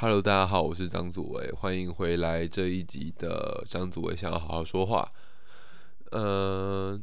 [0.00, 5.10] Hello，大家好，我是张祖伟，欢迎回来这一集的张祖伟想要好好说话。
[6.12, 6.96] 呃，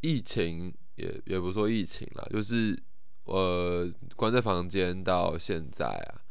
[0.00, 2.82] 疫情也也不说疫情了，就是
[3.24, 6.24] 我关在房间到现在啊，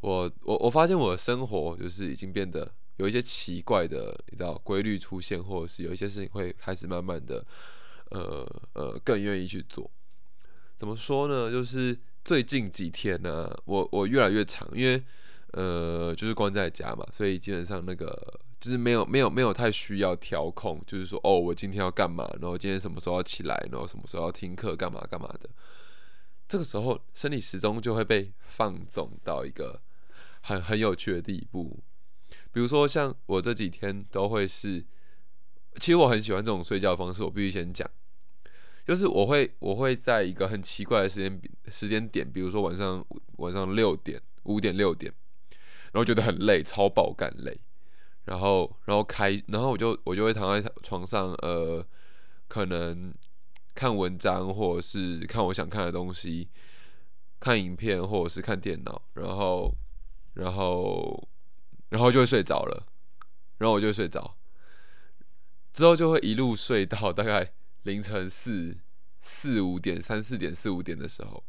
[0.00, 7.44] 我我我发现我的生活就是已经变得有一些奇怪的，你知道规律出现，或者是有一些事情会开始慢慢的，
[8.12, 9.90] 呃呃，更愿意去做。
[10.74, 11.50] 怎么说呢？
[11.50, 15.02] 就是最近几天呢，我我越来越长，因为
[15.52, 25.50] 呃，就是关在家嘛，所以基本上那个就是没有没有没有太需要调控，就是说哦，我今天要干嘛，然后今天什么时候要起来，然后什么时候要听课，干嘛干嘛的。
[26.46, 29.80] 这个时候生理时钟就会被放纵到一个
[30.40, 31.82] 很很有趣的地步。
[32.52, 34.84] 比如说像我这几天都会是，
[35.76, 37.88] 其实我很喜欢这种睡觉方式，我必须先讲。
[38.84, 43.04] 就是我会我会在一个很奇怪的时间时间点，比如说晚上
[43.36, 45.12] 晚上六点五点六点，
[45.92, 47.60] 然后觉得很累，超爆干累，
[48.24, 51.86] 然后然后开，然后我就我就会躺在床上，呃，
[52.48, 53.14] 可能
[53.74, 56.48] 看文章或者是看我想看的东西，
[57.38, 59.74] 看影片或者是看电脑，然后
[60.34, 61.28] 然后
[61.88, 62.86] 然后就会睡着了，
[63.58, 64.36] 然后我就睡着，
[65.72, 67.52] 之后就会一路睡到大概。
[67.84, 68.76] 凌晨四
[69.22, 71.42] 四五点、三四点、四五点的时候，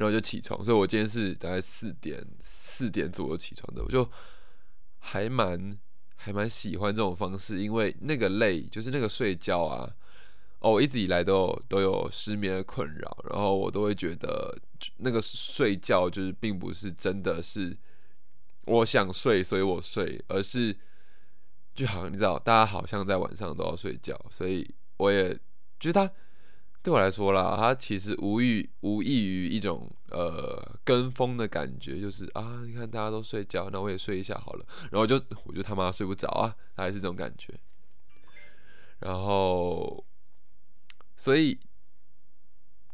[0.00, 0.64] 然后就起床。
[0.64, 3.84] 所以我今天是大概四点四点左右起床的。
[3.84, 4.08] 我就
[4.98, 5.78] 还蛮
[6.16, 9.94] 还蛮喜欢这种方式，因为那个累就是那个睡觉啊。
[10.58, 14.58] 哦，我一直以来都有都有失眠的困扰，然后我都会觉得
[14.96, 17.76] 那个睡觉就是并不是真的是
[18.64, 20.76] 我想睡，所以我睡，而是。
[21.72, 25.32] 就好像你知道，大家好像在晚上都要睡觉，所以我也
[25.78, 26.10] 就是他
[26.82, 37.52] 对我来说啦，他其实无异无异于一种呃跟风的感觉，就是啊，你看大家都睡觉，那我也睡一下好了，然后就我就他妈睡不着啊，还是这种感觉。
[39.00, 40.04] 然后，
[41.16, 41.58] 所以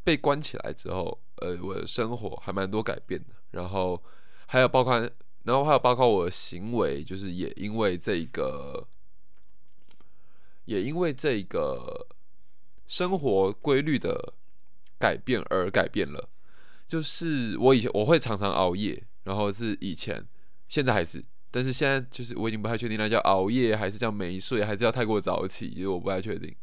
[0.02, 4.02] 被关起来之后，呃，我的生活还蛮多改变的，然后
[4.46, 5.10] 还有包括。
[5.46, 8.88] 然后还有包括我的行为，就是也因为这个，
[10.64, 12.04] 也因为这个
[12.86, 14.34] 生活规律的
[14.98, 16.28] 改变而改变了。
[16.86, 20.26] 就是我以前我会常常熬夜，然后是以前，
[20.68, 26.54] 现在还是，但是现在就是我已经不太确定那叫熬夜还是叫没睡，还是要太过早起，因为我不太确定。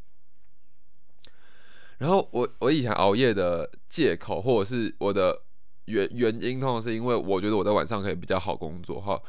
[1.98, 5.44] 然后我我以前熬夜的借口，或者是我的。
[5.88, 9.22] 原原因通常是因为我觉得我在晚上可以比较好工作哈，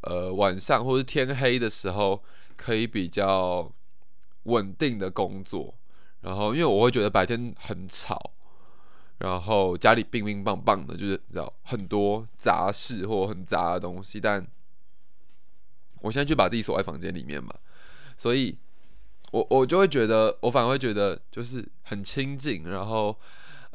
[0.00, 2.18] 呃晚上或是天黑的时候
[2.56, 3.70] 可以比较
[4.44, 5.74] 稳定的工作，
[6.24, 8.32] 然后因为我会觉得白天很吵，
[9.18, 14.44] 然后家里乒乒乓乓的，就是你知道很多杂事或很杂的东西，但
[16.00, 17.54] 我现在就把自己锁在房间里面嘛，
[18.16, 18.58] 所以
[19.30, 23.16] 我我就会觉得我反而会觉得就是很清静，然后。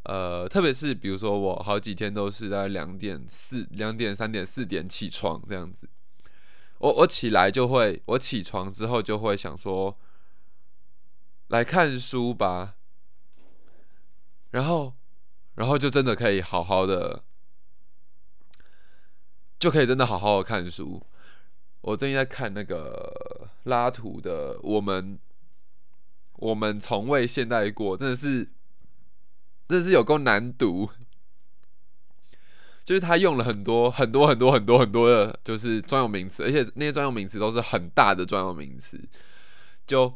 [0.03, 5.87] 呃，特别是比如说我好几天都是在两点四、两点三点四点起床这样子，
[6.79, 9.93] 我我起来就会，我起床之后就会想说，
[11.49, 12.75] 来看书吧，
[14.49, 14.93] 然后，
[15.55, 17.23] 然后就真的可以好好的，
[19.59, 21.05] 就可以真的好好的看书。
[21.81, 25.19] 我最近在看那个拉图的《我们
[26.37, 28.49] 我们从未现代过》，真的是。
[29.67, 30.89] 真的是有够难读，
[32.83, 38.99] 就是他用了很多很多很多很多很多的，就是专有名词，而且那些专有名词都是很大的专有名词，
[39.85, 40.11] 就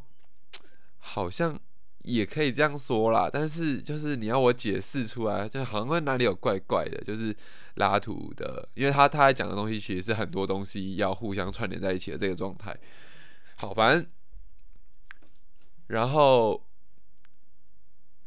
[1.03, 1.59] 好像
[2.03, 3.30] 也可以这样说啦。
[3.31, 6.97] 但是就是你要我解释出来，就好像哪里有怪怪的。
[7.03, 7.36] 就是
[7.75, 12.75] 拉图的，因为他他在讲的东西其实是很多东西要互相串联在一起的这个状态。
[13.56, 14.06] 好，反正
[15.88, 16.66] 然后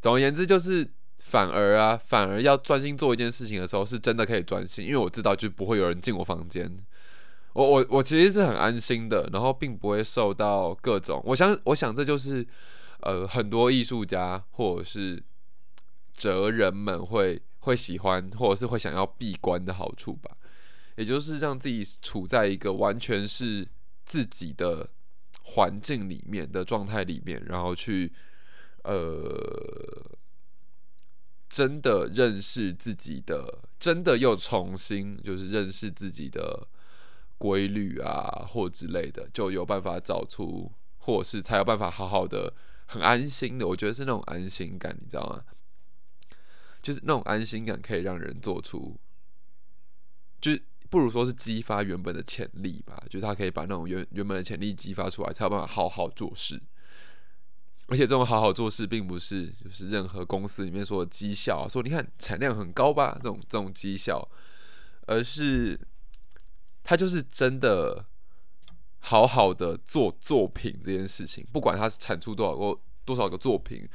[0.00, 0.92] 总而言之就是。
[1.18, 6.70] 反而啊，反而要专心做一件事情的时候，是真的可以专心，因为我知道就不会有人进我房间。
[7.56, 11.22] 我我我其实是很安心的，然后并不会受到各种。
[11.24, 12.46] 我想，我想这就是
[13.00, 15.22] 呃很多艺术家或者是
[16.14, 20.36] 哲人们会会喜欢，或者是会想要闭关的好处吧。
[20.96, 23.66] 也就是让自己处在一个完全是
[24.04, 24.90] 自己的
[25.40, 28.12] 环境里面的状态里面，然后去
[28.84, 30.12] 呃。
[31.48, 36.66] 真的认识自己的，真的又重新就是认识自己的
[37.38, 42.54] 规律啊，或之类的，就有办法找出，或是才有办法好好的、
[42.86, 43.66] 很安心的。
[43.66, 45.44] 我觉得是那种安心感，你知道吗？
[46.82, 48.96] 就是那种安心感可以让人做出
[50.40, 56.62] 就是不如说是激发原本的潜力吧，就是他可以把那种原原本的潜力激发出来，才有办法好好做事。
[57.88, 64.28] 而且这种好好做事，并不是就是任何公司里面说的绩效，说你看产量很高吧，这种这种绩效，
[65.06, 65.80] 而是
[66.86, 68.06] 他就是真的
[69.00, 73.88] 好好的做作品这件事情，不管他产出多少个多少个作品，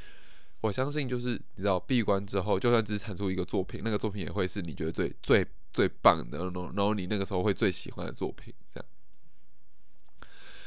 [0.60, 8.86] 我相信就是你知道闭关之后，就算只产出一个作品，那个作品也会是你觉得最最最棒的，然后然后你那个时候会最喜欢的作品，这样。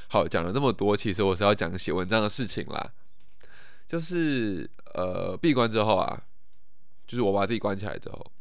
[0.09, 2.95] 好，讲了这么多，其实我是要讲写文章的事情啦。
[3.87, 6.25] 就是呃闭关之后啊，
[7.07, 8.33] 就是我把自己关起来之后，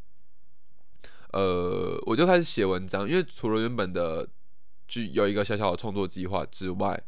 [1.34, 3.08] 呃，我就开始写文章。
[3.08, 4.28] 因为除了原本的
[4.88, 7.04] 就有一个小小的创作计划之外，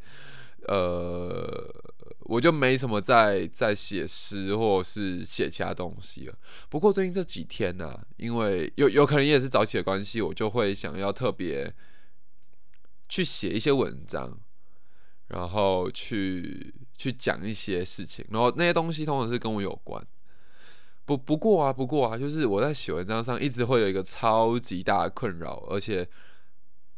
[0.68, 1.74] 呃，
[2.22, 6.36] 我就没什么在在写诗或者是写其他东西了。
[6.70, 11.74] 不过最近这几天呢，因为有有可能也是早起的关系，我就会想要特别
[13.08, 14.40] 去写一些文章。
[15.28, 20.06] 然后去去讲一些事情，然后那些东西通常是跟我有关。
[21.06, 26.08] 不不过啊，不过啊，就是我在写文章上一直会有一个超级大的困扰，而且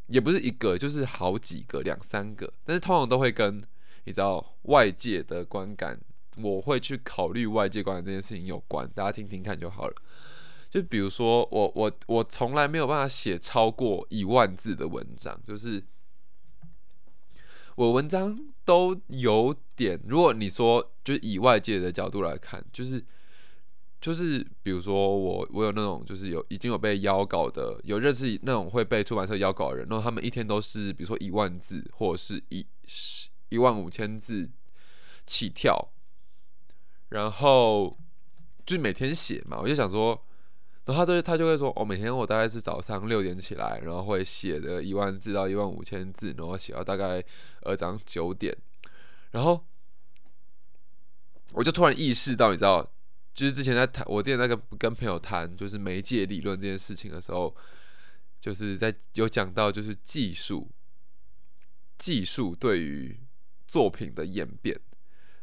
[0.08, 3.62] 也不是一个，就是好几个、两三个，但是通常都会跟
[4.06, 6.00] 你知道外界的观感，
[6.38, 8.90] 我会去考虑外界观感这件事情有关。
[8.96, 9.94] 大家听听看就好了。
[10.70, 15.84] 就比如说，我我我从来没有办法写超过一万字的文章，就是。
[17.76, 23.06] 我文章都有点，如果你说就是以外界的角度来看，就是
[24.08, 32.66] 就是比如说我我有那种就是有已经有被邀稿的，有认识那种会被出版社邀稿的人，然后他们一天都是比如说一万字或者是一
[33.50, 34.50] 一万五千字
[35.26, 35.90] 起跳，
[37.10, 37.98] 然后
[38.66, 40.24] 就是每天写嘛，我就想说。
[40.86, 47.22] 然后他就他就会说，哦，每天我大概是早上六点起来，然后会写的一万字到一万五千字，然后写到大概
[47.64, 48.56] 呃早上九点，
[49.32, 49.66] 然后
[51.52, 52.90] 我就突然意识到，你知道，
[53.38, 57.56] 就是之前在谈，我之前在跟跟朋友谈，就是媒介理论这件事情的时候，
[58.42, 60.72] 就是在有讲到就是技术，
[62.00, 63.20] 技术对于
[63.68, 64.76] 作品的演变，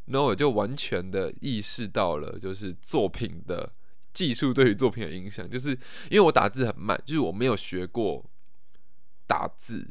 [0.06, 3.72] 然后我就完全的意识到了，就是作品的。
[4.12, 5.70] 技术对于作品的影响，就是
[6.08, 8.24] 因为我打字很慢，就是我没有学过
[9.26, 9.90] 打字。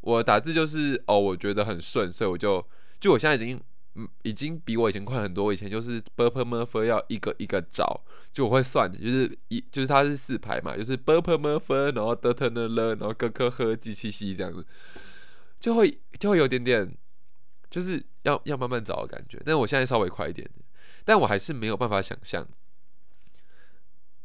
[0.00, 2.64] 我打字就是哦，我觉得很顺，所以我就
[3.00, 3.60] 就我现在已经
[3.96, 5.44] 嗯，已经比我以前快很多。
[5.44, 8.02] 我以前就是 b p m f 要一个一个找，
[8.32, 14.64] 就我会算，就是一就是它是四排嘛，就是 b p m f，然后 d t n l，然后 g k h g q x 这样子，
[15.58, 16.94] 就会就会有点点
[17.70, 19.40] 就是要要慢慢找的感觉。
[19.44, 20.48] 但我现在稍微快一点，
[21.04, 22.46] 但我还是没有办法想象。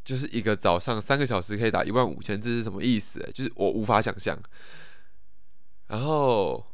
[0.04, 3.20] 就是一个早上三个小时可以打一万五千字是什么意思？
[3.36, 4.36] 就是我无法想象。
[5.86, 6.66] 然后，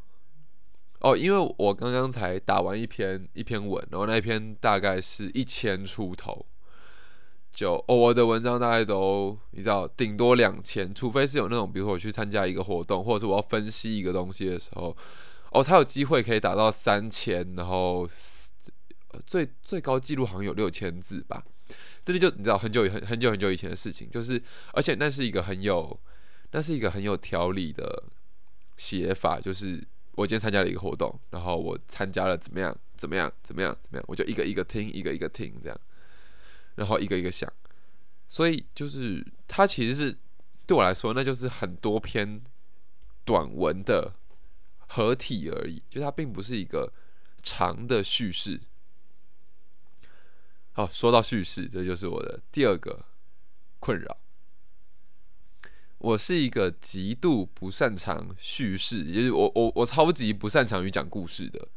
[1.00, 6.46] 哦，因为我刚刚才打完一篇一篇文，然后那一篇大概是一千出头，
[7.52, 14.96] 就哦，我的文章大概都你知道，顶多两千，除非是有那种，比如说我去参加一个活动，或者是我要分析一个东西的时候，
[15.52, 18.08] 哦，才有机会可以打到三千，然后
[19.26, 21.44] 最最高记录好像有六千字吧。
[22.04, 24.42] 这里就你知道很久很很久很久以前的事情，就是
[24.74, 26.00] 而且那是一个很有
[26.52, 28.06] 那是一个很有条理的
[28.78, 29.86] 写法，就是
[30.18, 35.80] 我今天参加了一个活动，然后我参加了怎么样怎么样怎么样怎么样，我就一个一个听一个一个听这样，
[36.74, 37.52] 然后一个一个想，
[38.28, 40.18] 所以就是它其实是
[40.66, 42.42] 对我来说，那就是很多篇
[43.26, 44.16] 短文的
[44.88, 46.92] 合体而已，就它并不是一个
[47.44, 48.60] 长的叙事。
[50.72, 53.06] 好，说到叙事，这就是我的第二个
[53.80, 54.18] 困扰。
[56.00, 61.68] 我是一个极度不擅长叙事，就是我我我超级不擅长于讲故事的。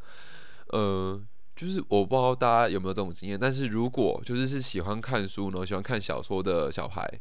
[0.68, 1.20] 呃，
[1.56, 7.20] 就是我不知道大家有没有这种经验，但是如果就是是喜欢看书，然后喜欢看小说的小孩，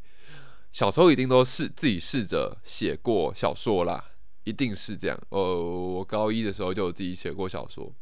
[0.71, 4.11] 小时候一定都是自己试着写过小说啦，
[4.43, 5.19] 一定是这样。
[5.29, 7.93] 呃，我高一的时候就有自己写过小说，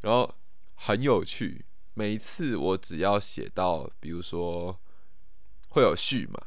[0.00, 0.34] 然后
[0.74, 1.66] 很有趣。
[1.96, 4.80] 每一次我只要写到，比如说
[5.68, 6.46] 会有序嘛，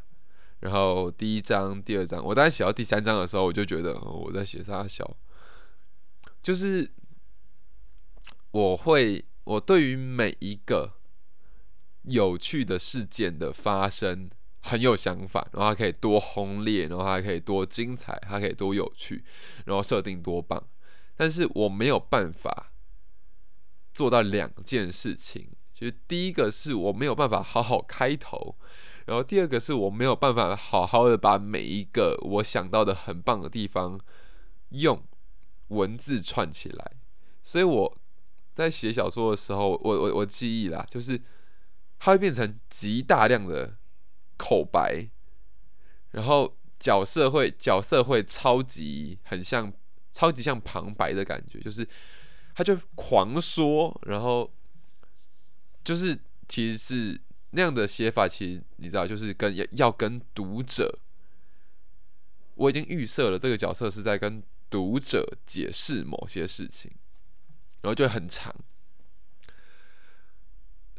[0.60, 5.18] 然后第一章、第二章，我当然写到第三章的时候，我就觉得我在写啥小，
[6.42, 6.90] 就是
[8.52, 10.94] 我会，我对于每一个
[12.04, 14.30] 有趣的事件的发生
[14.62, 19.24] 很有想法，然后它可以多轰烈，然后它可以多精彩，它可以多有趣，
[19.66, 20.68] 然后设定多棒，
[21.16, 22.72] 但是我没有办法。
[23.94, 28.56] 做到两件事情，就是第一个是我没有办法好好开头，
[29.08, 33.98] 然后第二个是我没有办法好好的把每一个我想到的很棒的地方
[34.72, 35.02] 用
[35.70, 36.92] 文字串起来，
[37.42, 37.98] 所以我
[38.54, 41.22] 在写小说的时候，我我我记忆啦，就是
[41.98, 43.78] 它会变成极大量的
[44.36, 45.10] 口白，
[46.12, 49.72] 然后角色会角色会超级很像
[50.12, 51.88] 超级像旁白的感觉，就是
[52.54, 54.52] 他就狂说，然后
[55.86, 57.22] 就是其实是。
[57.52, 61.00] 那样的写法，其实你知道，就是跟要跟读者，
[62.56, 66.92] 我已经预设了这个角色是在跟读者解释某些事情，
[67.82, 68.54] 然后就很长。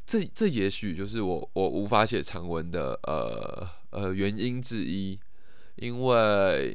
[0.06, 5.20] 这这也许就是我我无法写长文的呃呃原因之一，
[5.76, 6.74] 因为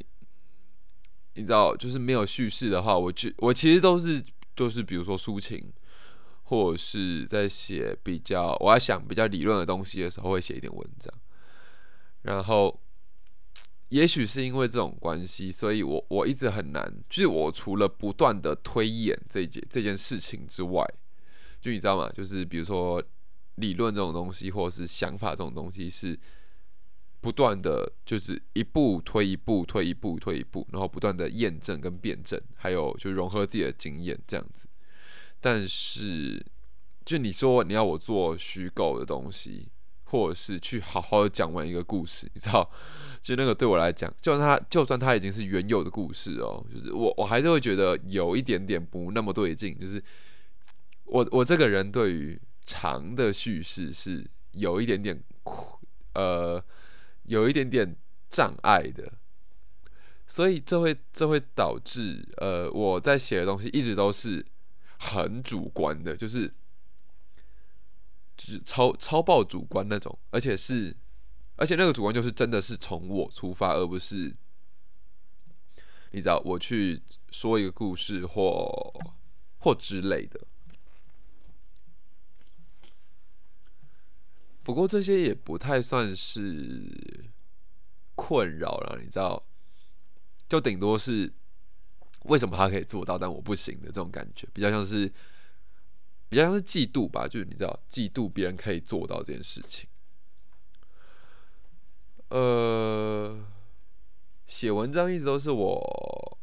[1.34, 5.74] 你知道，就是没有叙事的话，我就我其实都是都是比如说抒情。
[6.44, 11.14] 或者是在写比较，我要想比较理论的东西的时候，会写一点文章。
[12.22, 12.80] 然后，
[13.90, 20.86] 也许是因为这种关系，所以我我一直很难，就是我除了不断的推演这件这件事情之外，
[21.62, 22.10] 就你知道吗？
[22.12, 23.04] 就是比如说
[23.56, 26.18] 理论这种东西，或者是想法这种东西，是
[27.22, 34.68] 不断的，就是一步推一步，推一步推一步，然后不断的验证跟辩证，还有就融合自己的经验这样子。
[35.46, 36.42] 但是，
[37.04, 39.68] 就你说你要我做虚构的东西，
[40.06, 42.72] 或者是去好好的讲完一个故事，你知道，
[43.22, 50.02] 就那个对我来讲，就算它就算它已经是原有的故事哦，就是我我还是会觉得有一点点不那么对劲，就是
[51.04, 55.22] 我我这个人对于长的叙事是有一点点
[56.14, 56.64] 呃
[57.24, 57.94] 有一点点
[58.30, 59.12] 障碍的，
[60.26, 64.46] 所以这会这会导致呃我在写的东西一直都是。
[65.04, 66.48] 很主观的，就是
[68.38, 70.96] 就是超超爆主观那种，而且是，
[71.58, 74.34] 而且那个主观就是真的是从我出发，而不是
[76.12, 78.94] 你知道我去说一个故事或
[79.60, 80.48] 或之类的。
[84.64, 87.30] 不过这些也不太算是
[88.16, 89.44] 困扰了，你知道，
[90.48, 91.34] 就顶多是。
[92.24, 95.12] 为什么他可以做到，但我不行的这种感觉，比较像是
[96.30, 99.88] 比较像是嫉妒吧，就是你知道，嫉妒别人可以做到这件事情。
[102.30, 103.46] 呃，
[104.48, 106.40] 写文章一直都是我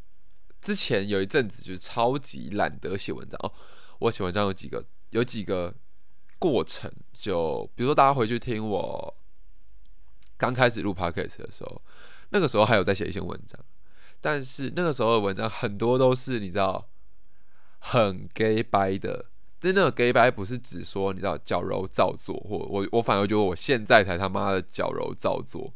[0.60, 3.52] 之前有一阵子就是超级懒得写文章哦。
[4.00, 5.74] 我写文章有几个有几个
[6.38, 9.16] 过程，就比如说大家回去听我
[10.36, 11.82] 刚开始录 podcast 的时候，
[12.28, 13.58] 那个时候还有在写一些文章。
[14.22, 16.88] 但是那个时候的文章很多都是你知道
[17.78, 25.72] 很 gay 掰的，真的 gay 掰不是指说你知道矫揉造作，或我我反而觉得我现在才他妈的矫揉造作。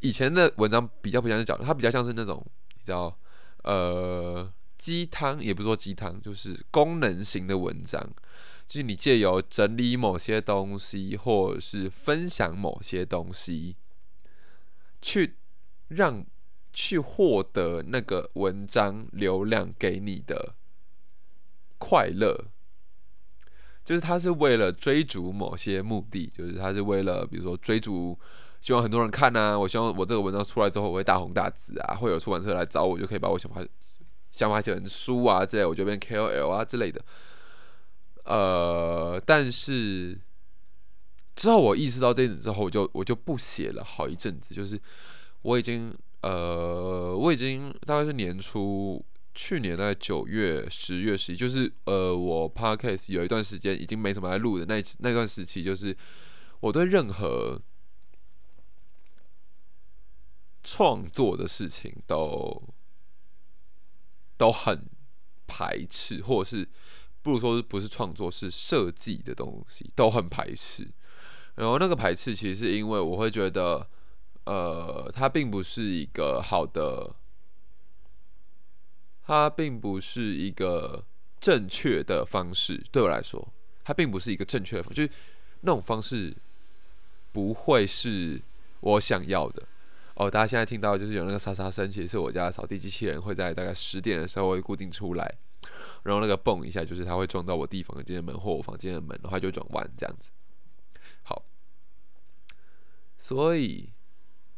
[0.00, 2.44] 以前的文章比较不像是矫，它比较像是那种
[2.74, 3.16] 你知道
[3.62, 8.02] 呃鸡汤，也不说鸡汤，就是功能型的文章，
[8.66, 13.76] 就是你借由整理某些东西，或者是分享某些东西，
[15.00, 15.36] 去
[15.86, 16.26] 让。
[16.78, 20.54] 去获得那个文章流量给你的
[21.78, 22.48] 快乐，
[23.82, 28.18] 就是他是为了追逐某些目的，就是他是为了比如说追逐，
[28.60, 33.64] 希望很多人看呐，我希望我这个文章出来之后我会大红大紫啊，会有出版社来找我，就可以把我想法
[34.30, 37.02] 想法写成书啊之类，我就变 KOL 啊之类的。
[38.24, 40.20] 呃，但是
[41.34, 44.78] 之后我意识到这一点之后，我就我就不写了好一阵子，就是
[45.40, 45.96] 我已经。
[46.22, 55.96] 呃，我已经大概是年初，去年在九月、十月、十一，就是呃，我 podcast 有一段时间已经没什么来录的那那段时期，就是
[56.58, 57.60] 我对任何
[60.64, 62.60] 创作的事情都
[64.36, 64.88] 都很
[65.46, 66.68] 排斥，或者是
[67.22, 70.88] 不如说不是创作，是设计的东西都很排斥。
[71.54, 73.88] 然后那个排斥其实是因为我会觉得。
[74.46, 77.16] 呃，它并不是一个好的，
[79.24, 81.04] 它并不是一个
[81.40, 82.80] 正确的方式。
[82.92, 85.10] 对我来说，它并不是一个正确的，就是
[85.62, 86.32] 那种方式
[87.32, 88.40] 不会是
[88.78, 89.66] 我想要的。
[90.14, 95.34] 哦，大家现在听到就是有那个沙沙声，其实是我家的扫地机器人会在大概十点的时候会固定出来，
[96.04, 100.30] 然后那个蹦一下，就是它会撞到我弟房间的门或我房间的门，然后就转弯这样子。
[101.24, 101.42] 好，
[103.18, 103.90] 所以。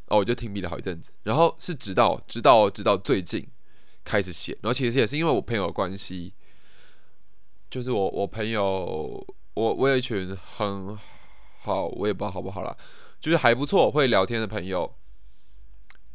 [0.09, 3.47] 哦，我就停笔了好一阵子，然后是直到直到直到最近
[4.03, 6.33] 开始写，然后其实也是因为我朋友关系，
[7.69, 10.97] 就是我我朋友我我有一群很
[11.61, 12.75] 好，我也不知道好不好啦，
[13.19, 14.95] 就是还不错会聊天的朋友，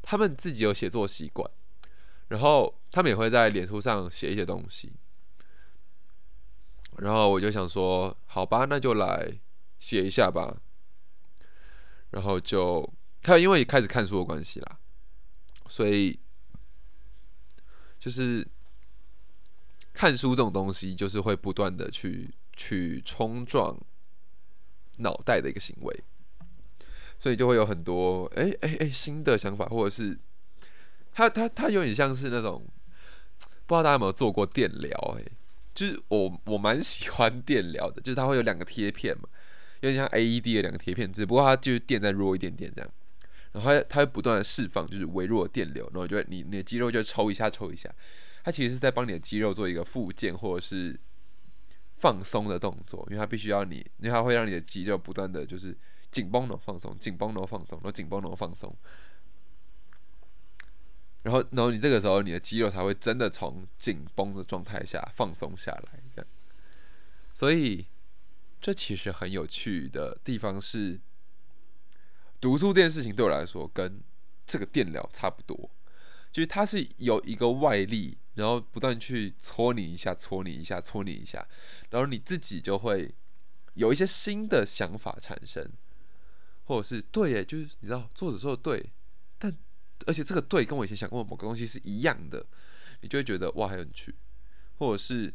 [0.02, 1.48] 他们自己有写作习惯，
[2.28, 4.92] 然后他们也会在脸书上写一些东西。
[6.98, 9.40] 然后我就想说，好吧，那就来
[9.78, 10.56] 写一下吧。
[12.10, 12.88] 然后就
[13.24, 14.78] 他因为开始看书的关系啦，
[15.66, 16.20] 所以
[17.98, 18.46] 就是
[19.92, 23.76] 看书这种东西，就是会不断的去去冲撞
[24.98, 26.04] 脑袋的一个行为，
[27.18, 30.18] 所以就会有很多哎哎哎新的想法，或者是
[31.12, 32.62] 他他他有点像是那种
[33.66, 35.24] 不知道大家有没有做过电疗哎。
[35.74, 39.28] 就是我我蛮喜欢电疗的，就是它会有两个贴片嘛，
[39.80, 42.88] 有点像 AED 的两个贴片，只不过它就是电再弱一点点这样，
[43.54, 47.88] 然后它会不断的释放就是微弱的电流，然后就会你你的肌肉就抽一下抽一下，
[48.42, 50.98] 它其实是在帮你的肌肉做一个复健或者是
[51.96, 55.74] 放松的动作，因为它必须要你，因为它会让你的肌肉不断的就是
[56.10, 58.76] 紧绷的放松，紧绷的放松，然后紧绷的放松。
[61.22, 66.26] 然后，然后你这个时候，你的肌肉才会真的从紧绷的状态下放松下来，这样。
[67.32, 67.86] 所以，
[68.60, 71.00] 这其实很有趣的地方是，
[72.44, 74.02] 读书这件事情对我来说跟
[74.44, 75.70] 这个电疗差不多，
[76.30, 81.48] 就是它是有一个外力，然后不断去搓你一下，搓你一下，搓你一下，
[81.88, 83.14] 然后你自己就会
[83.72, 85.66] 有一些新的想法产生，
[86.64, 88.92] 或者是对耶，就是你知道作者说的对。
[89.38, 89.56] 但
[90.04, 92.44] 而且这个对跟我以前想过的某个东西是一样的，
[93.00, 94.14] 你就会觉得哇很有趣，
[94.76, 95.32] 或者是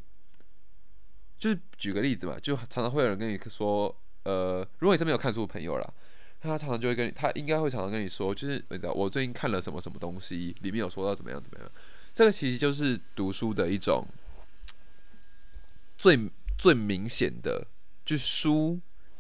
[1.40, 5.94] 就是举个例子嘛，就常常会有人跟你说，呃，如果你是没有看书的朋友啦，
[6.42, 11.72] 他常常就会跟你，他应该会常常跟你说，就是你知道我最近看了什么什么东西，里面有说到怎么样怎么样，
[12.14, 14.08] 这个其实就是读书的一种
[15.98, 17.68] 最最明显的，
[18.06, 18.80] 就是书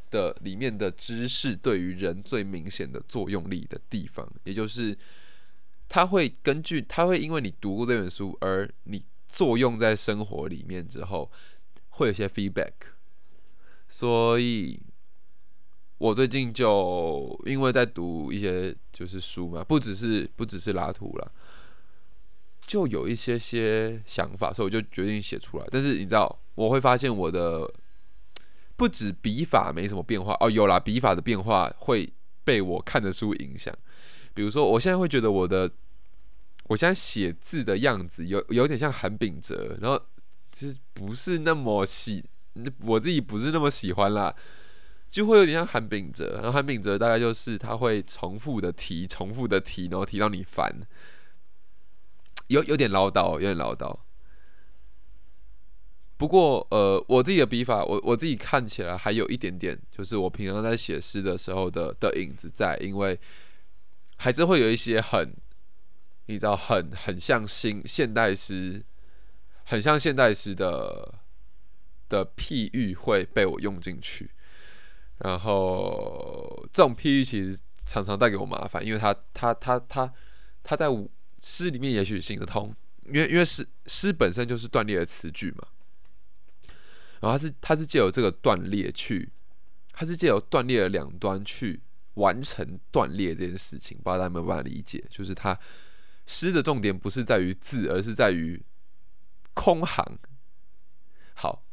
[0.09, 4.97] 的里面的知识对于人最明显的作用力的地方，也就是。
[5.91, 11.31] 他会根据，他会因为你读过这本书，而你作用在生活里面之后，
[11.87, 12.73] 会有些 feedback。
[13.87, 14.79] 所以，
[15.99, 21.31] 我最近就因为在读一些就是书嘛，不只是不只是拉图了，
[22.65, 25.65] 就有一些些想法，所以我就决定写出来。
[25.69, 27.69] 但是你知道，我会发现我的
[28.77, 32.11] 不止笔法没什么变化哦，有啦，笔法的变化会
[32.45, 33.75] 被我看的书影响。
[34.33, 35.69] 比如说，我现在会觉得我的，
[36.67, 40.01] 我现在写字的样子有有点像韩炳哲，然后
[40.49, 42.23] 其实不是那么喜，
[42.85, 44.33] 我自己不是那么喜欢啦，
[45.09, 46.35] 就会有点像韩炳哲。
[46.35, 50.81] 然后韩炳哲大概就是他会重复的提，重复的提，然后提到你烦，
[52.47, 53.99] 有有点唠叨，有点唠叨。
[56.17, 63.19] 不过，呃，我自己的笔法，我我自己看起来还有一点点，就是我平常在写诗的时候的的影子在，因为。
[64.21, 65.33] 还是会有一些很，
[66.25, 68.83] 你知道，很很像新现代诗，
[69.63, 71.21] 很像现代诗的
[72.09, 74.29] 的譬喻会被我用进去，
[75.19, 80.13] 然后这种譬喻其实常常带给我麻烦，因为它它它它
[80.63, 80.87] 它在
[81.39, 85.67] 诗里面也许行得通，因为因为诗诗本身就是断裂的词句嘛，
[87.21, 89.31] 然后它是它是借由这个断裂去，
[89.93, 91.81] 它是借由断裂的两端去。
[92.15, 95.01] 完成断裂这件事情，不知道大家有没有办法理解？
[95.09, 95.57] 就是它
[96.25, 98.61] 诗的重点不是在于字，而是在于
[99.53, 100.19] 空行。
[101.35, 101.63] 好，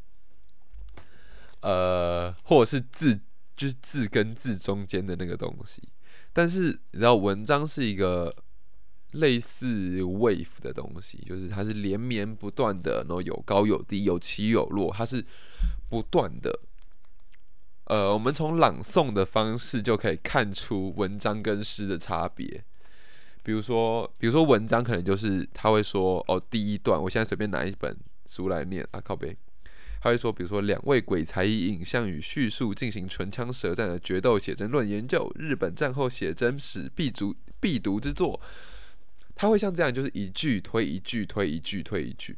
[1.63, 3.19] 呃，或者是字，
[3.57, 5.83] 就是字跟字中间的那个东西。
[6.33, 8.35] 但是你知道，文章是一个
[9.13, 15.25] 类似 wave 的东西，就是它是连绵不断的，然后有高有低，有起有落，它是
[15.89, 16.61] 不断的。
[17.85, 22.65] 呃，我们从朗诵的方式就可以看出文章跟诗的差别。
[23.43, 29.37] 比如说，比如说文章可能就是他会说，哦，第一段，我现在随便拿一本书来念啊，靠背，
[30.01, 38.41] 他会说，比如说两位鬼才以影像与叙述进行唇枪舌战的决斗写真论研究，日本战后写真史必读必读之作。
[39.35, 42.37] 他会像这样，就是一句推一句，推一句推一句。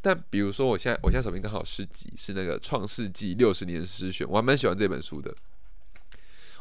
[0.00, 5.34] 但比如说，我现在我现在手边刚好诗集是那个《创世纪六十年诗选》，我还蛮喜欢这本书的。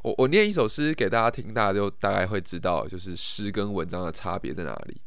[0.04, 5.02] 我我念一首诗给大家听，大家就大概会知道，就是诗跟文章的差别在哪里。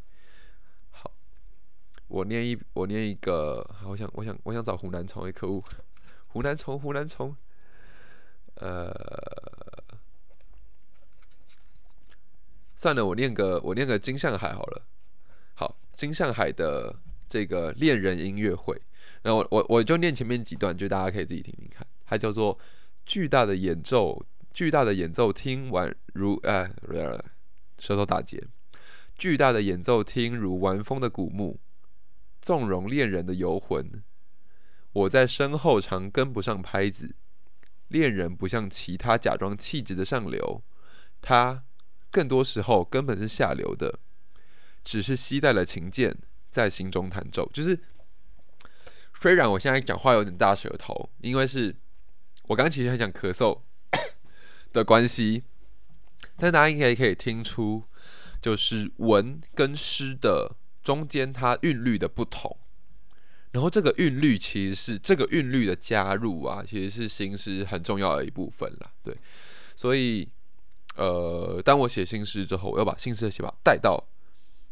[2.15, 5.63] 我念一我念一个，我想我想我想找湖南虫，可恶，
[6.29, 7.35] 湖南虫湖南虫，
[8.55, 8.93] 呃，
[12.77, 14.87] 算了，我念个我念个金向海好了。
[15.55, 17.01] 好，金向海的。
[17.27, 18.81] 这个恋人音乐会，
[19.23, 21.85] 然后我我我就念前面几段，就大家可以自己听听看。
[22.05, 22.57] 它叫做
[23.05, 26.71] 巨大的演奏巨大的演奏厅宛如哎，
[27.81, 28.41] 舌头打结。
[29.17, 31.59] 巨大的演奏厅如玩风的古墓，
[32.45, 34.05] 纵容恋人的游魂。
[34.93, 37.17] 我在身后常跟不上拍子，
[37.89, 40.63] 恋人不像其他假装气质的上流，
[41.23, 41.65] 他
[42.11, 43.99] 更多时候根本是下流的，
[44.85, 46.19] 只是携带了琴键
[46.51, 47.51] 在心中弹奏。
[47.51, 47.81] 就是，
[49.15, 51.75] 虽然我现在讲话有点大舌头，因为是
[52.49, 53.63] 我刚其实很想咳嗽
[54.71, 55.45] 的关系，
[56.37, 57.85] 但大家应该可以听出，
[58.43, 62.57] 就是文跟诗的中间它韵律的不同。
[63.51, 68.93] 然后这个韵律其实是这个韵律的加入啊，其实是新诗很重要的一部分啦。
[69.01, 69.17] 对，
[69.77, 70.29] 所以
[70.97, 74.09] 呃，当我写新诗之后，我要把新诗的写法带到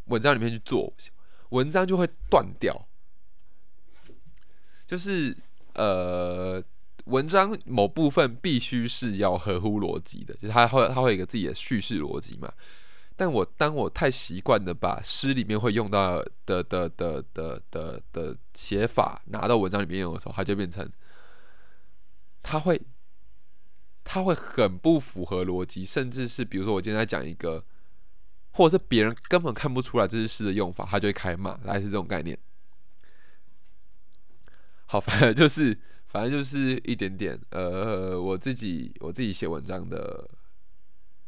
[0.07, 0.93] 文章里面去做，
[1.51, 2.89] 文章就会断掉。
[4.85, 5.37] 就是
[5.75, 6.61] 呃，
[7.05, 12.53] 文章某部分必须是要合乎逻辑的，就是它会它会有一个自己的叙事逻辑嘛。
[13.17, 20.91] 但我当我太习惯的把诗里面会用到的的的的的的写法拿到文章里面用的时候，它就变成，
[22.43, 22.81] 它会，
[24.03, 27.65] 它会很不符合逻辑，甚至是比如说我今天在讲一个，
[28.53, 32.39] 或者是别人根本看不出来这是诗的用法，他就会开骂，来是这种概念。
[34.87, 40.31] 好，反正就是反正就是一点点呃，我自己我自己写文章的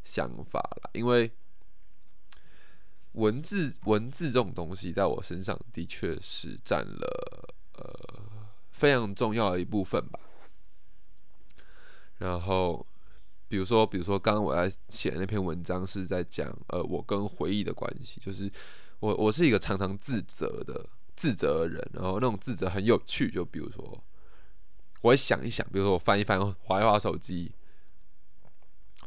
[0.02, 1.30] 想法啦，因为。
[3.14, 7.84] 文字文字这种东西，在我身上的确是占了呃
[8.72, 10.20] 非常重要的一部分吧。
[12.18, 12.86] 然后，
[13.48, 18.50] 比如说，比如说，刚刚我在写那篇文章是在讲呃我跟回忆的关系，就是
[19.00, 24.02] 我我是一个常常自责的自责的人，然后那种自责很有趣，就比如说，
[25.02, 27.52] 我会想一想，比如说我翻一翻划一划手机，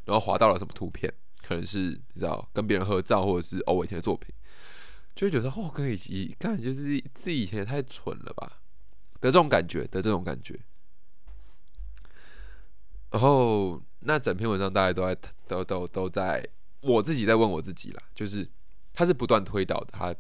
[0.06, 1.13] 然后划到了什么图片。
[1.48, 1.80] 可能是
[2.14, 4.36] 你知道跟别人合照，或者是哦我以前的作品，
[5.16, 8.60] 就会觉得哦，跟以前看就是自己以前也太蠢了吧
[9.22, 10.60] 的这种感觉的这种感觉。
[13.12, 16.46] 然后那整篇文章大家都在都都都在
[16.82, 18.46] 我自己在问我自己啦，就是
[18.92, 20.14] 他是不断推导的，他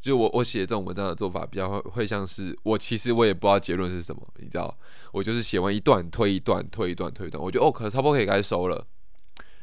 [0.00, 4.74] 就我我写这种文章的做法比较会会像是我其实我也不知道结论是什么，你知道，
[5.12, 8.84] 我就是写完一段推一段推一段推一段，我觉得哦可能差不多可以该收了。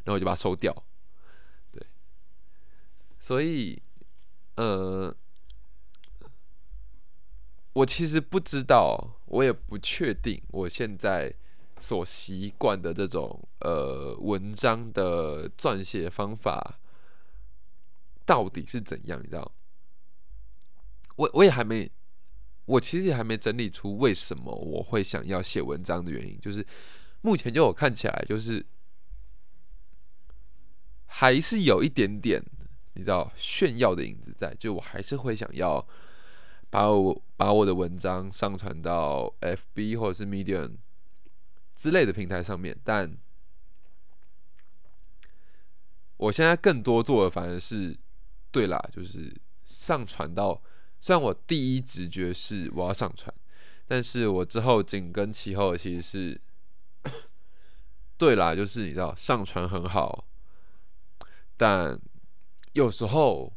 [0.05, 0.71] 然后我就把它收掉，
[1.71, 1.83] 对，
[3.19, 3.81] 所以，
[4.53, 5.15] 呃，
[7.73, 11.33] 我其实不知道，我也不确定，我现在
[11.79, 16.79] 所习惯的这种呃文章的撰写方法
[18.27, 19.51] 到底是怎样，你知道？
[21.15, 21.89] 我我也还没，
[22.65, 26.63] 我其实也还没整理出为什么我会想要写文章的原因，就是
[27.21, 28.63] 目前就我看起来就是。
[31.17, 32.43] 还是有一点点，
[32.95, 35.88] 你知道炫耀的影子在，就我还是会想要
[36.69, 40.75] 把我把我的文章上传到 FB 或者是 Medium
[41.73, 43.17] 之类的平台上面，但
[46.17, 47.97] 我现在更多做的反而是，
[48.51, 50.62] 对啦，就是上传到，
[50.99, 53.34] 虽然我第一直觉是我要上传，
[53.88, 56.41] 但是我之后紧跟其后其实是，
[58.19, 60.28] 对啦，就是你知道上传很好。
[61.57, 61.99] 但
[62.73, 63.53] 有时候，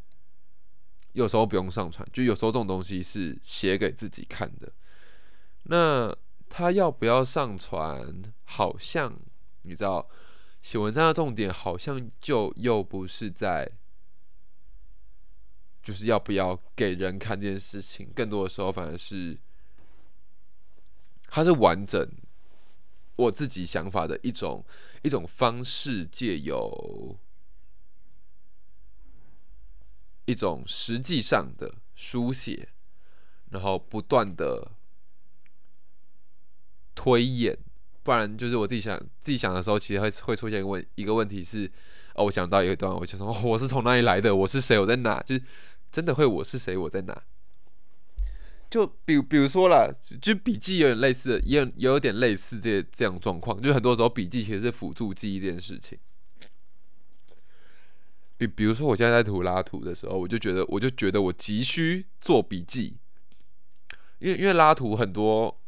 [1.12, 4.72] 有时候不用上传，就有时候这种东西是写给自己看的。
[5.64, 6.16] 那
[6.48, 8.22] 他要不要上传？
[8.44, 9.18] 好像
[9.62, 10.08] 你知道，
[10.60, 13.70] 写文章的重点好像就又不是在，
[15.82, 18.10] 就是要不要给人看这件事情。
[18.14, 19.36] 更多的时候，反而是
[21.24, 22.08] 它是完整
[23.16, 24.64] 我自己想法的一种
[25.02, 27.18] 一种方式，借由。
[30.28, 32.68] 一种实际上的书写，
[33.48, 34.72] 然后不断的
[36.94, 37.56] 推演，
[38.02, 41.64] 不然就是我自己想自己想的时候，其实会会出现一个问一个问题是，
[42.14, 45.42] 哦，我想到一段，我就说我是从哪里来的，我是谁，我在哪，就是
[45.90, 47.22] 真的会我是谁，我在哪，
[48.68, 55.98] 就比比如说啦，就笔记有点类似，也有有点类似这这样状况，就很多时候笔记其实是辅助记忆这件事情。
[58.38, 62.96] 比比如说，我现在在图拉图的时候，我就觉得，我就觉得我急需做笔记，
[64.20, 65.60] 因为因为拉图很多，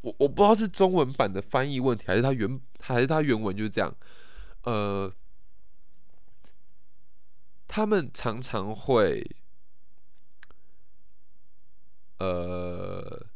[0.00, 3.92] 我我不知道是中文版的翻译问题，还是它原还是它原文就是这样，
[4.62, 5.12] 呃，
[7.66, 9.28] 他们常常会，
[12.18, 13.26] 呃，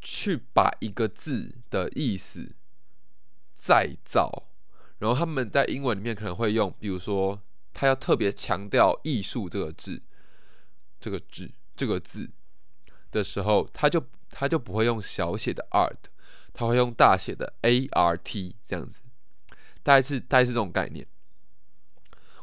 [0.00, 2.54] 去把一个字的意思
[3.58, 4.44] 再造。
[4.98, 10.02] 然后他们在英文里面可能会用，比如说他要特别强调艺术这个字，
[11.00, 12.30] 这个字这个字
[13.10, 16.10] 的时候，他就他就不会用小写的 art，
[16.52, 19.02] 他会用大写的 a r t 这样子，
[19.82, 21.06] 大概是大概是这种概念。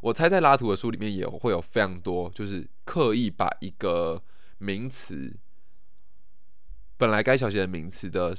[0.01, 4.23] 我猜在拉图的书里面也会有非常多，就是刻意把一个
[4.57, 5.35] 名词
[6.95, 8.35] 本来该小写的名词的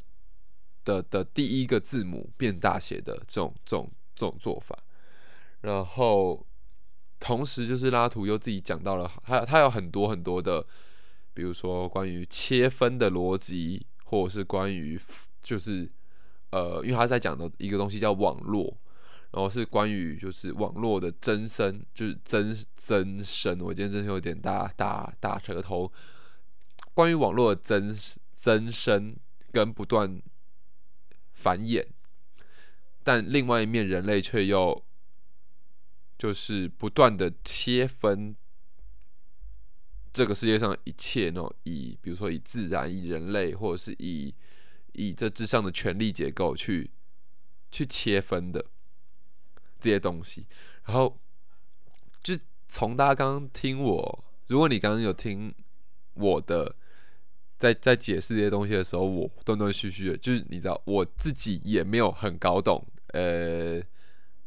[0.84, 4.78] 的的第一个字母变大写的这种这种这种做法。
[5.60, 6.46] 然后
[7.20, 10.66] 同时就是拉图又自己讲到了，他他有很多很多的，
[11.32, 14.98] 比如说关于切分的逻辑，或者是关于
[15.40, 15.88] 就是
[16.50, 18.76] 呃，因为他在讲的一个东西叫网络。
[19.32, 23.60] 然后是关于就是网络的增生，就是增增生。
[23.60, 25.92] 我今天真是有点大大大舌头。
[26.94, 27.96] 关于网络的增
[28.34, 29.14] 增生
[29.52, 30.20] 跟不断
[31.32, 31.86] 繁衍，
[33.04, 34.82] 但另外一面人类却又
[36.20, 38.36] 就是不断的切分
[40.12, 41.48] 这个世界上一切呢？
[41.64, 44.32] 以比如说以自然、以人类，或者是以
[44.92, 46.90] 以这之上的权力结构去
[47.72, 48.66] 去切分的。
[49.82, 50.46] 这些东西，
[50.84, 51.18] 然后
[52.22, 55.54] 就从大家刚刚听我，如果你刚刚有听
[56.12, 56.76] 我的
[57.56, 63.82] 在在解释这些东西的时候，我断断续续的，就是你知道我自己也没有很搞懂，呃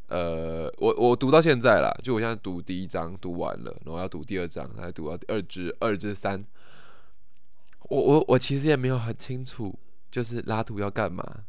[0.07, 6.45] 呃，我我读到现在啦，就我现在读第一章读完了，然后要读第二章，还读到二至二至三，
[7.89, 9.77] 我我我其实也没有很清楚，
[10.11, 11.45] 就是拉图要干嘛，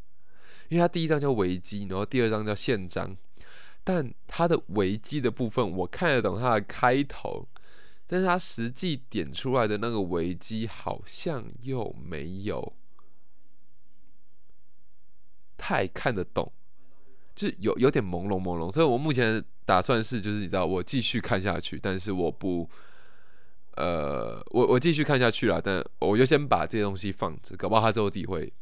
[0.68, 3.16] 因为他第一章叫维基，然后第二章叫宪章。
[3.86, 7.46] 但他的危机的部分，我看得懂他的开头，
[8.06, 12.72] 但是他实际点出来的那个危机，好像又没有
[15.58, 16.50] 太看得懂，
[17.34, 18.70] 就有有点朦胧朦胧。
[18.70, 22.68] 所以我目前打算是，就是你知道，我继续看下去，但是我不，
[23.76, 28.52] 呃，我我继续看下去了，但我就先把这些东西放着，搞不好他之后自己会，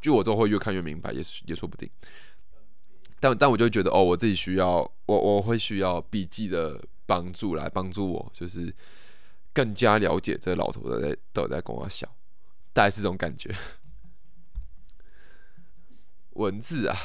[0.00, 1.88] 就我之后会越看越明白，也也说不定。
[3.18, 8.74] 但但我就觉得哦，我自己需要我我会需要笔记的帮助来帮助我，就是
[9.52, 12.08] 更加了解这老头在都在跟我笑，
[12.72, 13.54] 大概是这种感觉。
[16.34, 16.96] 文字啊，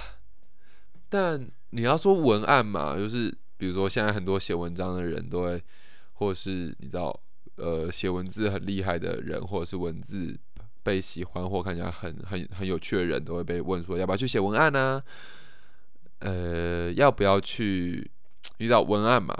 [1.10, 5.62] 但你要说文案嘛，就是比如说现在很多写文章的人都会，
[6.14, 7.18] 或是你知道，
[7.56, 10.38] 呃，写文字很厉害的人，或者是文字
[10.84, 15.02] 被喜欢或看起来很很很有趣的人，都会被问说要不要去写文案呢？
[16.20, 18.10] 呃，要不要去
[18.58, 19.36] 遇到文案嘛？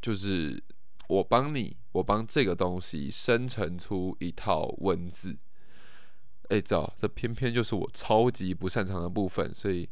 [0.00, 0.62] 就是
[1.08, 5.36] 我帮你，我帮这个东西生成出一套文字。
[6.48, 9.88] 哎，这这偏偏就是我超级不擅长的部分，所以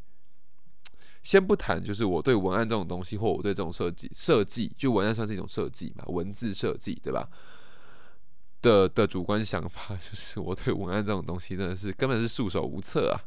[1.22, 7.28] 先不谈，就是我对文案这种东西，或我对这种设计设计，就文案算是一种设计嘛，文字设计对吧？
[8.62, 13.24] 的的主观想法， 就是我对文案这种东西真的是根本是束手无策啊。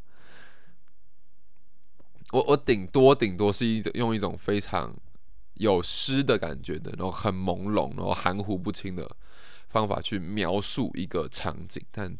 [2.32, 4.96] 我我顶多顶多是一种用一种非常
[5.56, 9.08] 有诗的感觉的，然后很朦胧，然后含糊不清的
[9.68, 12.18] 方法去描述一个场景，但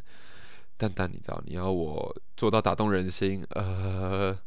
[0.76, 4.38] 但但你知道，你要我做到打动人心，呃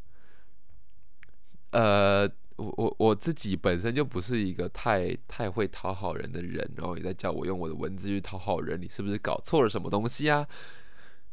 [1.72, 10.48] 呃，我我我自己本身就不是一个太太会讨好人的人，然后你在叫我用我的文字去讨好人，你是不是搞错了什么东西啊？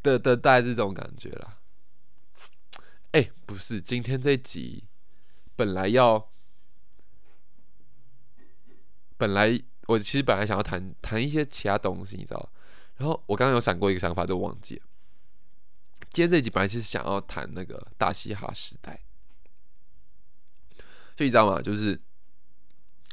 [0.03, 1.59] 的的带这种感觉啦。
[3.13, 4.85] 哎，不是，今天这集
[5.55, 6.31] 本来要，
[9.17, 12.51] 本来我其实本来想要谈谈一些其他东西，你知道
[12.97, 14.83] 然后我刚刚有闪过一个想法，都忘记了。
[16.11, 19.04] 今天这集本来其实想要谈那个大嘻哈时代，
[21.17, 21.61] 就你知道吗？
[21.63, 22.01] 就是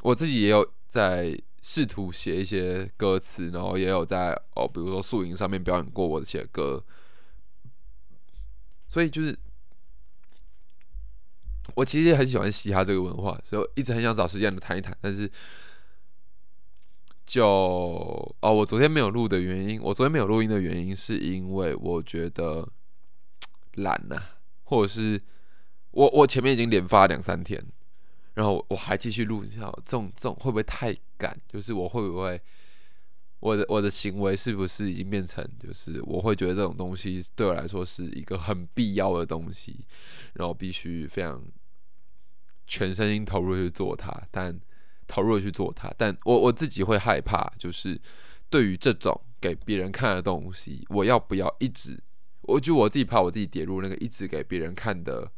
[0.01, 6.83] 我自己也有在试图写一些歌词，然后也有在哦，比如说素营上面表演过我的写歌，
[8.87, 9.37] 所以就是。
[11.75, 14.97] 我其实很喜欢嘻哈这个文化，所以一直很想找时间来谈一谈。
[14.99, 15.31] 但是，
[17.25, 17.45] 就
[18.41, 22.67] 哦，我昨天没有录的原因，我昨天没有录音的原因，是因为我觉得
[23.75, 24.21] 懒呐，
[24.63, 25.21] 或者是
[25.91, 27.63] 我我前面已经连发两三天，
[28.33, 31.39] 然后我还继续录，这种这种这种会不会太赶？
[31.47, 32.39] 就是我会不会
[33.39, 39.85] 我的我的行为是不是已经变成，就是我会觉得这种东西对我来说是一个很必要的东西，
[40.33, 41.43] 然后必须非常。
[42.67, 44.57] 全身心投入去做它，但
[45.05, 47.99] 投入去做它，但我我自己会害怕，就是
[48.49, 52.01] 对于这种给别人看的东西，我要不要一直？
[52.43, 55.29] 我就我自己怕我自己跌入那个一直给别人看的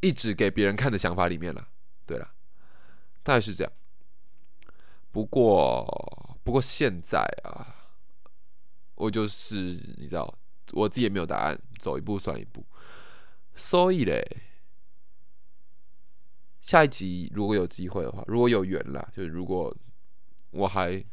[0.00, 1.68] 一直给别人看的想法里面了。
[2.06, 2.30] 对了，
[3.22, 3.72] 大概是这样。
[5.10, 7.90] 不过，不过现在啊，
[8.94, 9.56] 我就是
[9.96, 10.38] 你知道，
[10.72, 12.64] 我自己也没有答案，走一步算一步。
[13.54, 14.22] 所以嘞，
[16.60, 19.74] 下一集如果有机会的话，如果有缘啦，就是如果
[20.50, 21.04] 我还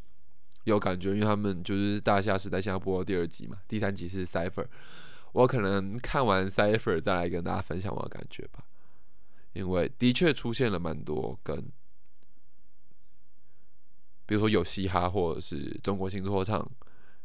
[0.65, 4.65] 有感觉，因为他们就是大夏时代现在播第二集嘛，第三集是 Cipher，
[5.31, 8.64] 我可能看完 Cipher 再来跟大家分享我的感觉吧。
[9.55, 11.57] 因为的确出现了蛮多跟，
[14.25, 16.69] 比如说有嘻哈或者是中国新说唱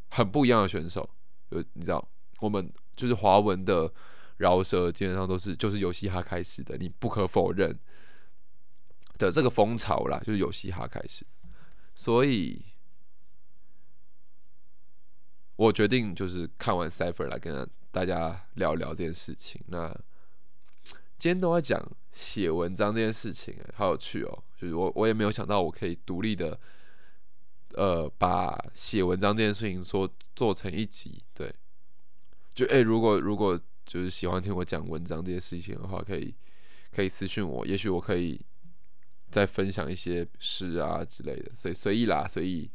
[0.08, 1.10] 很不一样的选手，
[1.48, 3.92] 有你知道，我们就是华文的
[4.36, 7.76] 饶舌基本上都是就是由嘻哈开始的，你不可否认
[9.18, 11.26] 的这个风潮啦，就是由嘻哈开始，
[11.96, 12.64] 所以
[15.56, 19.60] 我决定就是看完 Cipher 来跟大家聊聊这件事情。
[19.66, 19.92] 那
[21.20, 21.80] 今天都在讲。
[22.12, 24.42] 写文章这件事情，好有趣哦！
[24.60, 26.58] 就是我，我也没有想到我可以独立的，
[27.74, 31.22] 呃，把写文章这件事情说做成一集。
[31.32, 31.54] 对，
[32.52, 36.34] 就哎，如果如果就是喜欢听我讲文章这些事情的话，可以
[36.90, 38.40] 可以私信我，也许我可以
[39.30, 41.54] 再分享一些诗啊之类的。
[41.54, 42.68] 所以随意啦，随意。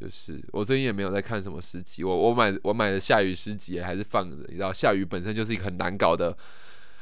[0.00, 4.36] 就是我最近也没有在看什么诗集，我我买我买的夏雨诗集还是放着。
[4.48, 6.36] 你知道，夏雨本身就是一个很难搞的。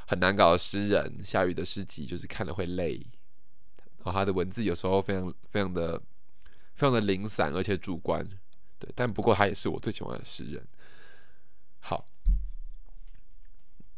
[0.09, 3.05] 很难搞的诗人，夏雨的诗集就是看了会累，
[3.99, 5.99] 然后他的文字有时候非常非常的
[6.75, 8.25] 非常的零散，而且主观，
[8.79, 10.65] 对，但不过他也是我最喜欢的诗人。
[11.81, 12.09] 好，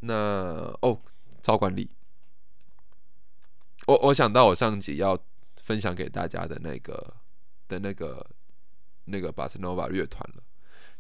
[0.01, 0.15] 那
[0.81, 0.99] 哦，
[1.43, 1.91] 招管理，
[3.87, 5.23] 我我想到我上集要
[5.61, 7.17] 分享给大家的那个
[7.69, 8.27] 的那个
[9.05, 10.43] 那个巴斯诺瓦乐团了，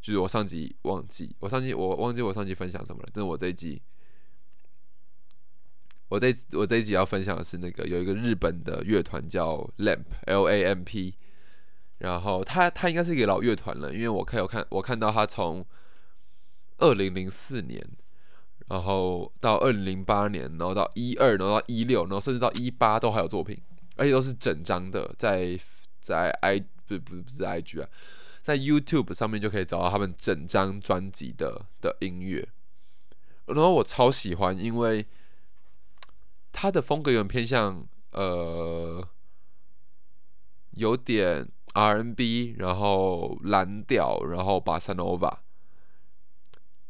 [0.02, 3.80] 就是我上集忘记，我上集我忘记我上集分享什么了，但是我这一集。
[6.08, 11.14] 我这我这一集要分享的是那个有一个日本的乐团叫 Lamp L A M P，
[11.98, 15.66] 然后他他应该是一个老乐团了，因为我看有看我看到他从
[16.78, 17.86] 二零零四年，
[18.68, 23.60] 然后到二零零八年，然后到一二，然后到一六，然后甚至到一八都还有作品，
[23.96, 25.60] 而且都是整张的，在
[26.00, 27.88] 在 i 不不不是 i g 啊，
[28.42, 32.48] 在 YouTube 上面就可以找到他们整张专辑的的音乐，
[33.44, 35.04] 然后我超喜欢，因为。
[36.60, 39.06] 他的风格有点偏向，呃，
[40.72, 45.44] 有点 RNB，然后蓝调，然后巴塞诺瓦，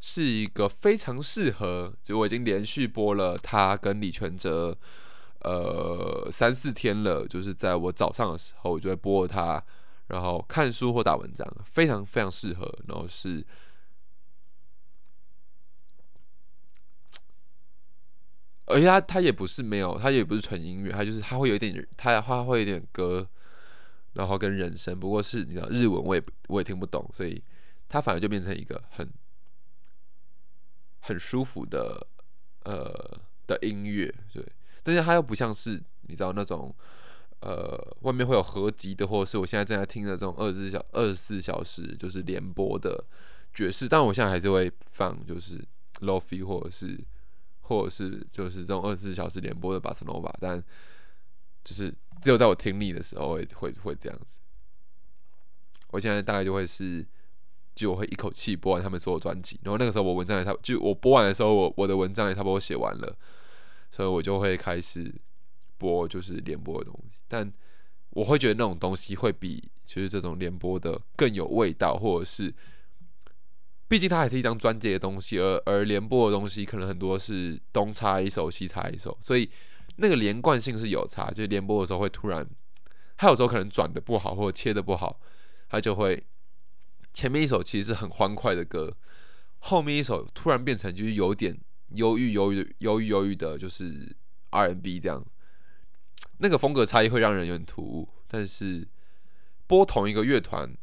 [0.01, 1.93] 是一个非常适合。
[2.03, 4.75] 就我已经连续播了他跟李全哲，
[5.41, 7.27] 呃，三四天了。
[7.29, 9.63] 就是在我早上的时候，我就会播他，
[10.07, 12.75] 然后看书或打文章，非常非常适合。
[12.87, 13.47] 然后是。
[18.71, 23.27] 而且他他也不是没有，他也不是纯音乐，他就是他会有一点，他他会有点歌，
[24.13, 27.43] 然后跟人声，不过是你知道日文我也我也听不懂，所以
[27.89, 29.09] 他反而就变成一个很
[31.01, 32.07] 很舒服的
[32.65, 32.93] 呃
[33.47, 34.45] 的音乐，对，
[34.83, 36.75] 但是他又不像是你知道那种
[37.41, 43.03] 呃外面会有合集的，或者是我现在正在听的这种二十四小二十四小时就是连播的
[43.55, 45.65] 爵士，但我现在还是会放就是
[46.01, 47.03] lofi 或者是。
[47.69, 50.59] 或者是就是这种二十四小时连播的巴塞诺瓦，但
[51.63, 54.39] 就是只有在我听力的时候会会会这样子。
[55.91, 57.07] 我现在大概就会是，
[57.75, 63.15] 就我会一口气播完他们所有专辑，然后那个时候我文章也差，就我播完的时候，我我的文章也差不多写完了，
[63.91, 65.15] 所以我就会开始
[65.77, 67.19] 播就是连播的东西。
[67.29, 67.53] 但
[68.11, 72.55] 我会觉得那种东西会比就是这种连播的更有味道，或者是。
[73.89, 79.51] 毕竟它还是一张专辑的东西，而而连播的东西可能很多是东插一首西插一首，所以
[79.97, 81.31] 那个连贯性是有差。
[81.31, 82.47] 就连播的时候会突然，
[83.17, 85.19] 它有时候可能转的不好或者切的不好，
[85.71, 86.23] 它就会
[87.15, 88.95] 前面一首其实是很欢快的歌，
[89.59, 91.59] 后面一首突然变成就是有点
[91.95, 94.15] 忧郁、忧郁、忧郁、忧郁的，就是
[94.51, 95.25] R&B 这样。
[96.41, 98.87] 那个风格差异会让人有点突兀，但是
[99.67, 100.77] 播同一个乐团。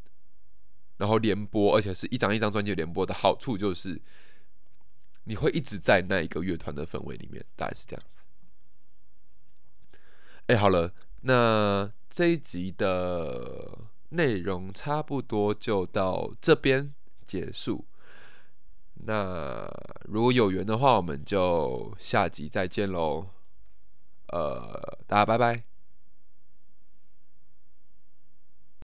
[0.98, 4.02] 然后连播，而且是一张一张专辑连播的好处就是，
[5.26, 8.22] 你会一直在那一个乐团的氛围里面，大概是这样子。
[10.48, 13.80] 哎，好了，那这一集的
[14.10, 16.93] 内容差不多就到这边
[17.24, 17.86] 结束。
[19.08, 19.70] 那
[20.06, 23.28] 如果有缘的话，我们就下集再见喽。
[24.28, 25.75] 呃，大家拜拜。